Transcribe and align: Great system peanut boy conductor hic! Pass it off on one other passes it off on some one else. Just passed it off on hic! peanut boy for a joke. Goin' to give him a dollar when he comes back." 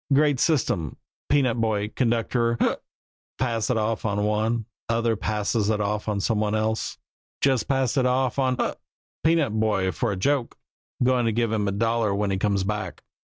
Great 0.11 0.39
system 0.39 0.97
peanut 1.29 1.61
boy 1.61 1.87
conductor 1.89 2.57
hic! 2.59 2.81
Pass 3.37 3.69
it 3.69 3.77
off 3.77 4.03
on 4.03 4.23
one 4.23 4.65
other 4.89 5.15
passes 5.15 5.69
it 5.69 5.79
off 5.79 6.07
on 6.09 6.19
some 6.19 6.39
one 6.39 6.55
else. 6.55 6.97
Just 7.39 7.67
passed 7.67 7.97
it 7.97 8.07
off 8.07 8.39
on 8.39 8.57
hic! 8.57 8.79
peanut 9.23 9.53
boy 9.59 9.91
for 9.91 10.11
a 10.11 10.15
joke. 10.17 10.57
Goin' 11.03 11.25
to 11.25 11.31
give 11.31 11.51
him 11.51 11.67
a 11.67 11.71
dollar 11.71 12.15
when 12.15 12.31
he 12.31 12.37
comes 12.39 12.63
back." 12.63 13.03